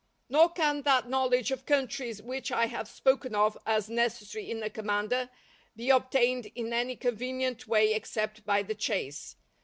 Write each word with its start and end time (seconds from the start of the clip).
Nor 0.29 0.49
can 0.49 0.81
that 0.81 1.07
knowledge 1.07 1.51
of 1.51 1.67
countries 1.67 2.23
which 2.23 2.51
I 2.51 2.65
have 2.65 2.87
spoken 2.87 3.35
of 3.35 3.55
as 3.67 3.87
necessary 3.87 4.49
in 4.49 4.63
a 4.63 4.69
commander, 4.71 5.29
be 5.75 5.91
obtained 5.91 6.51
in 6.55 6.73
any 6.73 6.95
convenient 6.95 7.67
way 7.67 7.93
except 7.93 8.43
by 8.43 8.63
the 8.63 8.73
chase. 8.73 9.35